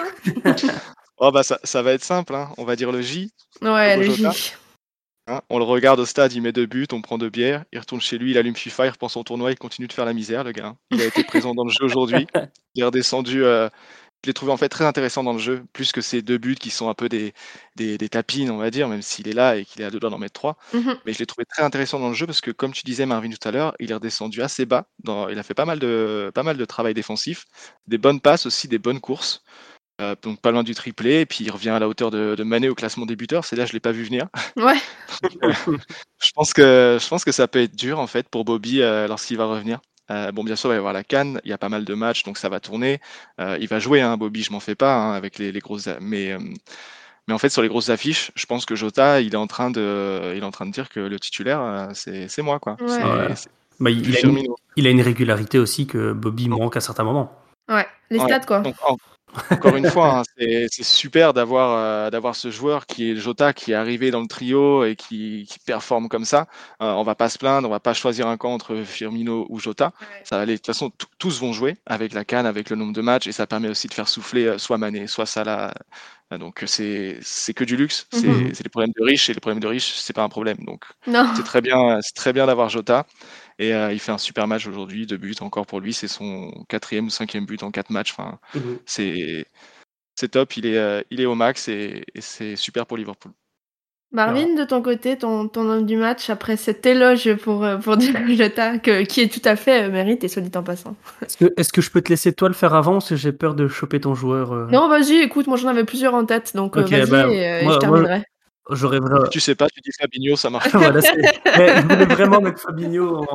[0.45, 0.55] Hein.
[1.21, 2.36] oh bah ça, ça, va être simple.
[2.36, 2.49] Hein.
[2.57, 3.31] On va dire le J.
[3.62, 4.25] Ouais, le J.
[5.27, 7.79] Hein, on le regarde au stade, il met deux buts, on prend deux bières, il
[7.79, 10.13] retourne chez lui, il allume FIFA, il reprend son tournoi, il continue de faire la
[10.13, 10.75] misère, le gars.
[10.89, 12.27] Il a été présent dans le jeu aujourd'hui.
[12.75, 13.69] Il est redescendu euh,
[14.23, 16.55] je l'ai trouvé en fait très intéressant dans le jeu, plus que ces deux buts
[16.55, 17.34] qui sont un peu des,
[17.75, 20.12] des, tapines, on va dire, même s'il est là et qu'il est à deux doigts
[20.12, 20.57] d'en mettre trois.
[20.73, 23.07] Mmh Mais je l'ai trouvé très intéressant dans le jeu parce que, comme tu disais,
[23.07, 24.86] Marvin, tout à l'heure, il est redescendu assez bas.
[25.03, 27.45] Dans, il a fait pas mal, de, pas mal de travail défensif,
[27.88, 29.43] des bonnes passes aussi, des bonnes courses.
[30.01, 32.43] Euh, donc pas loin du triplé, et puis il revient à la hauteur de, de
[32.43, 33.45] Mané au classement débuteur.
[33.45, 34.27] C'est là je l'ai pas vu venir.
[34.57, 34.77] Ouais.
[36.19, 39.07] je pense que je pense que ça peut être dur en fait pour Bobby euh,
[39.07, 39.79] lorsqu'il va revenir.
[40.11, 41.85] Euh, bon, bien sûr, il va y avoir la Cannes, il y a pas mal
[41.85, 42.99] de matchs, donc ça va tourner.
[43.39, 45.87] Euh, il va jouer, hein, Bobby, je m'en fais pas, hein, avec les, grosses.
[46.01, 46.39] Mais, euh,
[47.27, 49.71] mais en fait, sur les grosses affiches, je pense que Jota, il est en train
[49.71, 52.75] de, il est en train de dire que le titulaire, c'est moi, quoi.
[53.79, 57.35] Bah, il, a une, il, a une, régularité aussi que Bobby manque à certains moments.
[57.67, 58.61] Ouais, les stats, quoi.
[59.49, 63.71] Encore une fois, hein, c'est super d'avoir euh, d'avoir ce joueur qui est Jota, qui
[63.71, 66.47] est arrivé dans le trio et qui, qui performe comme ça.
[66.81, 69.59] Euh, on va pas se plaindre, on va pas choisir un camp entre Firmino ou
[69.59, 69.93] Jota.
[70.23, 70.53] Ça va aller.
[70.53, 73.31] De toute façon, tous vont jouer avec la canne, avec le nombre de matchs, et
[73.31, 75.73] ça permet aussi de faire souffler euh, soit Mané, soit Salah.
[76.37, 78.07] Donc c'est c'est que du luxe.
[78.11, 80.57] C'est mm les problèmes de riches et les problèmes de riches, c'est pas un problème.
[80.65, 80.85] Donc
[81.35, 83.05] c'est très bien, c'est très bien d'avoir Jota.
[83.59, 85.93] Et euh, il fait un super match aujourd'hui, deux buts encore pour lui.
[85.93, 88.13] C'est son quatrième ou cinquième but en quatre matchs.
[88.17, 89.45] Enfin, mmh c'est
[90.15, 90.55] c'est top.
[90.57, 93.31] Il est, euh, il est au max et, c'est super pour Liverpool.
[94.13, 97.97] Marvin, de ton côté, ton, ton homme du match, après cet éloge pour, euh, pour
[98.28, 100.95] Jota, qui est tout à fait mérite et soit dit en passant.
[101.21, 103.32] Est-ce que, est que, je peux te laisser toi le faire avant parce que j'ai
[103.32, 106.78] peur de choper ton joueur Non, vas-y, écoute, moi j'en avais plusieurs en tête, donc
[106.78, 108.24] vas-y bah, et, je terminerai.
[108.69, 109.00] J'aurais
[109.32, 110.69] Tu sais pas, tu dis Fabinho, ça marche.
[110.74, 111.00] voilà,
[111.45, 113.26] je voulais vraiment mettre Fabinho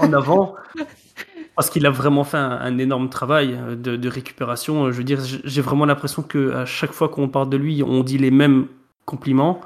[0.00, 0.54] en, avant
[1.54, 4.90] parce qu'il a vraiment fait un, énorme travail de, récupération.
[4.90, 8.02] Je veux dire, j'ai vraiment l'impression que à chaque fois qu'on parle de lui, on
[8.02, 8.66] dit les mêmes
[9.04, 9.60] compliments.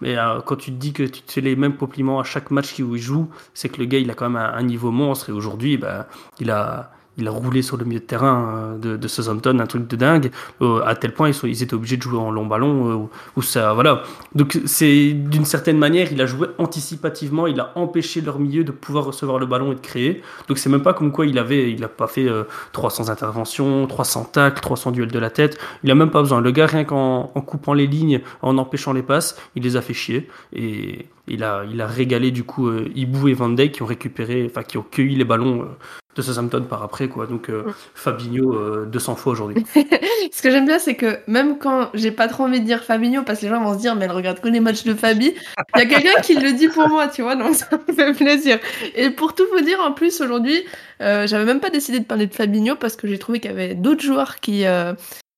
[0.00, 2.50] Mais euh, quand tu te dis que tu te fais les mêmes compliments à chaque
[2.50, 5.28] match où il joue, c'est que le gars, il a quand même un, niveau monstre.
[5.28, 6.08] Et aujourd'hui, bah,
[6.40, 9.66] il a il a roulé sur le milieu de terrain euh, de, de Southampton, un
[9.66, 10.30] truc de dingue,
[10.62, 14.02] euh, à tel point ils, étaient obligés de jouer en long ballon, euh, ça, voilà.
[14.34, 18.72] Donc c'est d'une certaine manière, il a joué anticipativement, il a empêché leur milieu de
[18.72, 20.22] pouvoir recevoir le ballon et de créer.
[20.48, 22.28] Donc c'est même pas comme quoi il avait, il a pas fait
[22.72, 25.58] 300 interventions, 300 tacles, 300 duels de la tête.
[25.84, 26.40] Il a même pas besoin.
[26.40, 29.82] Le gars rien qu'en en coupant les lignes, en empêchant les passes, il les a
[29.82, 33.86] fait chier et il a, il a régalé du coup Ibu et Van qui ont
[33.86, 35.68] récupéré, enfin qui ont cueilli les ballons
[36.14, 37.26] de Southampton par après quoi.
[37.26, 39.64] Donc euh, Fabinho 200 euh, fois aujourd'hui.
[40.32, 43.22] Ce que j'aime bien c'est que même quand j'ai pas trop envie de dire Fabinho
[43.22, 45.34] parce que les gens vont se dire mais elle regarde que les matchs de Fabi
[45.76, 48.12] il y a quelqu'un qui le dit pour moi tu vois donc ça me fait
[48.12, 48.58] plaisir.
[48.94, 50.62] Et pour tout vous dire en plus aujourd'hui
[51.00, 53.54] euh, j'avais même pas décidé de parler de Fabinho parce que j'ai trouvé qu'il y
[53.54, 54.64] avait d'autres joueurs qui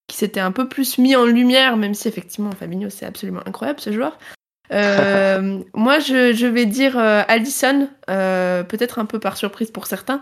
[0.06, 3.80] qui s'étaient un peu plus mis en lumière même si effectivement Fabinho c'est absolument incroyable
[3.80, 4.18] ce joueur.
[5.74, 10.20] Moi, je, je, vais dire Allison, peut-être un peu par surprise pour certains,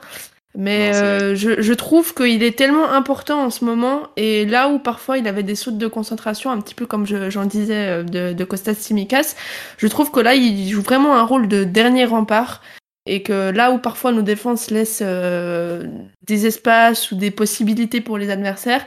[0.57, 4.79] mais euh, je, je, trouve qu'il est tellement important en ce moment, et là où
[4.79, 8.35] parfois il avait des sautes de concentration, un petit peu comme j'en disais euh, de,
[8.35, 9.35] de Costas Simikas,
[9.79, 12.61] je trouve que là il joue vraiment un rôle de dernier rempart,
[13.07, 15.87] et que là où parfois nos défenses laissent euh,
[16.27, 18.85] des espaces ou des possibilités pour les adversaires,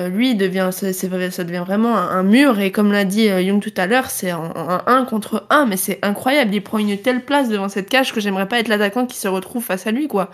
[0.00, 3.72] euh, lui il devient, ça devient vraiment un, mur, et comme l'a dit Young tout
[3.76, 7.48] à l'heure, c'est un 1 contre 1, mais c'est incroyable, il prend une telle place
[7.48, 10.32] devant cette cage que j'aimerais pas être l'attaquant qui se retrouve face à lui, quoi.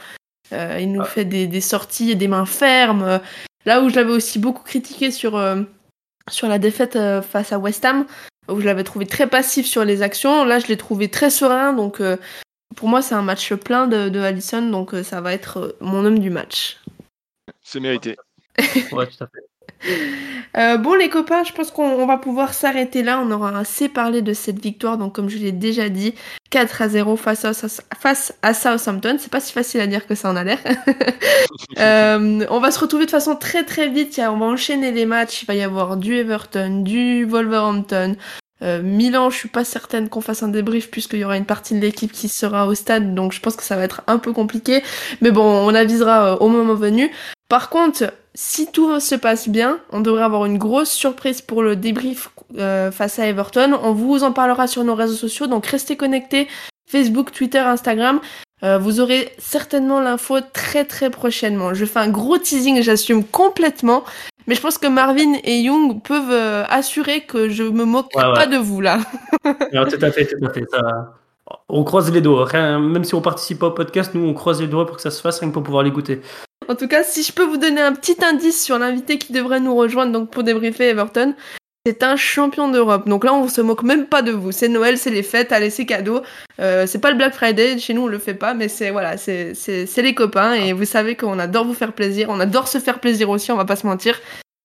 [0.52, 3.20] Euh, il nous fait des, des, sorties et des mains fermes.
[3.66, 5.62] Là où je l'avais aussi beaucoup critiqué sur, euh,
[6.30, 8.06] sur la défaite euh, face à West Ham,
[8.48, 11.72] où je l'avais trouvé très passif sur les actions, là je l'ai trouvé très serein.
[11.72, 12.02] Donc
[12.76, 16.18] pour moi, c'est un match plein de, de Allison, donc ça va être mon homme
[16.18, 16.80] du match.
[17.62, 18.16] C'est mérité.
[18.92, 19.49] ouais, tout à fait.
[20.56, 23.22] Euh, bon les copains, je pense qu'on va pouvoir s'arrêter là.
[23.24, 24.98] On aura assez parlé de cette victoire.
[24.98, 26.14] Donc comme je l'ai déjà dit,
[26.50, 27.52] 4 à 0 face à,
[27.98, 29.16] face à Southampton.
[29.20, 30.58] C'est pas si facile à dire que ça en a l'air.
[31.78, 34.20] euh, on va se retrouver de façon très très vite.
[34.22, 35.42] On va enchaîner les matchs.
[35.42, 38.16] Il va y avoir du Everton, du Wolverhampton.
[38.62, 41.74] Euh, Milan, je suis pas certaine qu'on fasse un débrief puisqu'il y aura une partie
[41.74, 44.32] de l'équipe qui sera au stade, donc je pense que ça va être un peu
[44.32, 44.82] compliqué.
[45.22, 47.10] Mais bon, on avisera euh, au moment venu.
[47.50, 51.74] Par contre, si tout se passe bien, on devrait avoir une grosse surprise pour le
[51.74, 53.76] débrief euh, face à Everton.
[53.82, 56.46] On vous en parlera sur nos réseaux sociaux, donc restez connectés.
[56.88, 58.20] Facebook, Twitter, Instagram.
[58.62, 61.74] Euh, vous aurez certainement l'info très très prochainement.
[61.74, 64.04] Je fais un gros teasing, j'assume complètement.
[64.46, 68.46] Mais je pense que Marvin et Young peuvent euh, assurer que je me moque pas
[68.46, 68.98] de vous là.
[69.72, 70.66] non, tout à fait, tout à fait.
[71.68, 72.48] On croise les doigts.
[72.78, 75.10] même si on participe pas au podcast, nous on croise les doigts pour que ça
[75.10, 76.20] se fasse, rien que pour pouvoir l'écouter.
[76.70, 79.58] En tout cas, si je peux vous donner un petit indice sur l'invité qui devrait
[79.58, 81.34] nous rejoindre donc pour débriefer Everton,
[81.84, 83.08] c'est un champion d'Europe.
[83.08, 84.52] Donc là, on se moque même pas de vous.
[84.52, 86.22] C'est Noël, c'est les fêtes, allez, c'est cadeau.
[86.60, 89.16] Euh, c'est pas le Black Friday, chez nous on le fait pas, mais c'est voilà,
[89.16, 89.52] c'est
[89.96, 93.30] les copains et vous savez qu'on adore vous faire plaisir, on adore se faire plaisir
[93.30, 94.20] aussi, on va pas se mentir.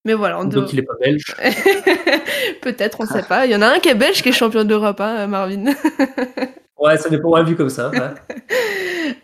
[0.06, 1.36] Mais voilà, on Donc il est pas belge.
[2.62, 3.48] Peut-être, on sait pas.
[3.48, 5.74] Il y en a un qui est belge qui est champion d'Europe, hein, Marvin.
[6.78, 7.92] ouais, ça dépend, vu comme ça.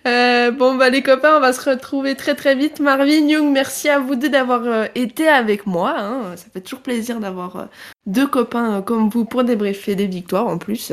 [0.08, 2.80] Euh, bon, bah les copains, on va se retrouver très très vite.
[2.80, 5.96] Marvin, Young, merci à vous deux d'avoir euh, été avec moi.
[5.98, 6.36] Hein.
[6.36, 7.66] Ça fait toujours plaisir d'avoir euh,
[8.08, 10.92] deux copains comme vous pour débriefer des victoires en plus.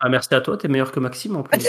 [0.00, 1.60] Ah, merci à toi, t'es meilleur que Maxime en plus.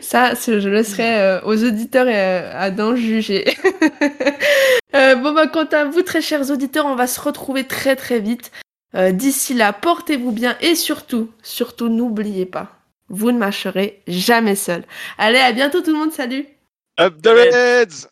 [0.00, 3.44] Ça, je laisserai aux auditeurs et à d'en juger.
[4.92, 8.52] bon, bah, quant à vous, très chers auditeurs, on va se retrouver très très vite.
[8.94, 14.84] D'ici là, portez-vous bien et surtout, surtout, n'oubliez pas vous ne marcherez jamais seul.
[15.16, 16.46] Allez, à bientôt tout le monde, salut.
[17.00, 18.08] Up the Reds